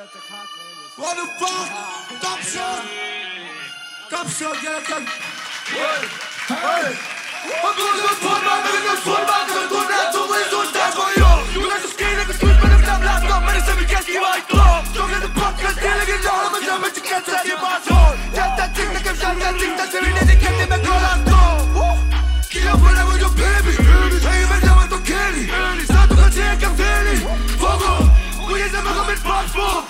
What 0.00 1.12
the 1.12 1.28
fuck? 1.36 1.68
Top 2.24 2.40
shot! 2.40 2.88
Top 4.08 4.26
shot, 4.32 4.56
get 4.64 4.80
it, 4.80 4.88
Hey! 4.88 6.00
Hey! 6.48 6.88
I'm 7.44 7.76
going 7.76 8.00
to 8.00 8.14
put 8.16 8.40
my 8.40 8.64
niggas 8.64 9.04
full 9.04 9.20
back 9.28 9.52
and 9.52 9.68
go 9.68 9.76
down 9.84 10.08
to 10.16 10.20
where 10.24 10.40
you 10.40 10.60
stand 10.72 10.94
for 10.96 11.04
you. 11.20 11.28
You 11.52 11.68
guys 11.68 11.84
are 11.84 11.92
scared 11.92 12.16
of 12.16 12.32
the 12.32 12.34
sweet, 12.40 12.56
but 12.64 12.72
I'm 12.72 12.80
not 12.80 13.04
black. 13.04 13.28
I'm 13.28 13.44
ready 13.44 13.60
to 13.60 13.76
be 13.76 13.84
guessing 13.84 14.24
my 14.24 14.40
thought. 14.48 14.88
Don't 14.96 15.10
get 15.12 15.20
the 15.20 15.28
podcast, 15.36 15.76
dealing 15.84 16.08
it 16.16 16.24
all. 16.24 16.48
I'm 16.48 16.56
a 16.56 16.60
dumb, 16.64 16.80
but 16.80 16.96
you 16.96 17.04
can't 17.04 17.24
set 17.28 17.44
your 17.44 17.60
mind 17.60 17.84
on. 17.92 18.16
Get 18.32 18.56
that 18.56 18.72
thing, 18.72 18.88
like 18.96 19.04
I'm 19.04 19.16
shot, 19.20 19.36
that 19.36 19.52
thing, 19.60 19.76
that's 19.76 19.92
the 19.92 20.00
reason 20.00 20.32
can't 20.40 20.56
make 20.64 20.80
go 20.80 20.96
last 20.96 21.28
door. 21.28 21.92
Kill 22.48 22.72
up 22.72 22.80
whenever 22.80 23.20
you're 23.20 23.36
baby. 23.36 23.76
Hey, 23.76 24.48
man, 24.48 24.64
I'm 24.64 24.80
not 24.80 24.96
okay. 24.96 25.44
Start 25.84 26.08
to 26.08 26.16
get 26.24 26.56
a 26.56 26.68
feeling. 26.72 27.20
Fuck 27.60 27.84
off. 27.84 28.20
We 28.48 28.64
just 28.64 28.72
never 28.72 28.96
come 28.96 29.10
in 29.12 29.20
for. 29.52 29.89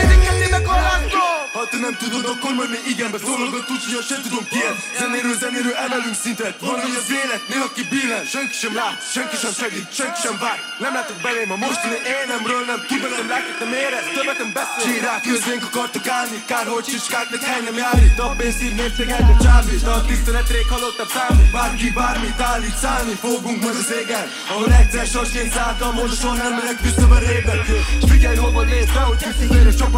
nézik 0.00 0.20
ketté 0.24 0.46
meg 0.50 0.62
kaláztom! 0.62 1.36
Ha 1.56 1.62
te 1.70 1.78
nem 1.86 1.94
tudod, 2.02 2.26
akkor 2.32 2.52
majd 2.58 2.70
még 2.74 2.84
igenbe 2.92 3.18
szólogat 3.26 3.66
úgy, 3.74 3.82
hogy 3.94 4.06
sem 4.10 4.20
tudom 4.26 4.44
ki. 4.50 4.60
Ez 4.70 4.76
Zenéről 5.00 5.36
zenéről 5.42 5.76
emelünk 5.86 6.16
szintet. 6.24 6.54
Van, 6.66 6.80
hogy 6.86 6.96
az 7.02 7.10
élet 7.20 7.42
néha 7.50 7.68
ki 7.76 7.84
billen 7.92 8.24
Senki 8.34 8.56
sem 8.62 8.74
lát, 8.80 8.98
senki 9.14 9.36
sem 9.42 9.52
segít, 9.60 9.88
senki 9.98 10.20
sem 10.24 10.36
vág 10.44 10.58
Nem 10.84 10.92
látok 10.98 11.18
belém 11.24 11.50
a 11.56 11.58
mostani 11.64 11.98
énemről 12.16 12.62
Nem 12.70 12.80
tud 12.88 13.00
velem 13.04 13.28
látok, 13.32 13.56
nem 13.62 13.72
érez, 13.84 14.06
többet 14.16 14.38
nem 14.42 14.50
beszél. 14.58 14.82
Csírák 14.84 15.20
közénk 15.28 15.62
akartak 15.68 16.06
állni 16.18 16.38
Kár, 16.50 16.66
hogy 16.74 16.84
csicskáknak 16.90 17.42
hely 17.48 17.62
nem 17.68 17.76
jár. 17.82 17.98
Itt 18.08 18.18
A 18.26 18.28
pénzszív 18.40 18.72
mértéket 18.80 19.26
a 19.34 19.36
csábít. 19.44 19.86
A 19.94 19.96
tiszteletrég 20.08 20.66
halottabb 20.74 21.10
számít 21.16 21.50
Bárki 21.56 21.90
bármit 21.98 22.40
állít 22.50 22.76
szállni 22.82 23.14
Fogunk 23.24 23.58
majd 23.64 23.78
az 23.82 23.90
égen. 24.00 24.26
Ahol 24.50 24.70
egyszer 24.80 25.06
sorsként 25.14 25.52
szálltam 25.56 25.92
Most 26.00 26.16
soha 26.20 26.34
nem 26.42 26.52
megyek 26.58 26.78
vissza 26.86 27.06
a 27.16 27.18
rében 27.26 27.58
S 28.02 28.04
figyelj, 28.10 28.36
hova 28.36 28.62
hogy 29.08 29.17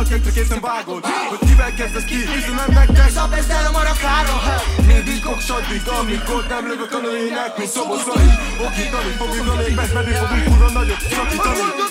Csapat 0.00 0.18
egyre 0.18 0.30
készen 0.30 0.60
vágod. 0.60 1.04
Hogy 1.04 1.48
kivel 1.48 1.74
kezdesz 1.74 2.04
ki, 2.04 2.14
üzenem 2.36 2.70
nektek 2.74 3.10
Szab 3.10 3.32
ezt 3.32 3.50
el 3.50 3.66
a 3.66 3.70
marakára. 3.70 4.34
Mindig 4.86 5.22
koksaddig, 5.22 5.82
amikor 6.00 6.46
nem 6.48 6.66
lövök 6.66 6.92
a 6.92 7.00
nőinek 7.00 7.58
Mint 7.58 7.70
szoboszai, 7.70 8.30
okítani 8.66 9.10
fogjuk 9.18 9.48
a 9.48 9.54
még 9.56 9.74
Megmenni 9.74 10.12
fogunk 10.12 10.44
kurva 10.44 10.70
nagyot 10.70 11.00
szakítani 11.00 11.89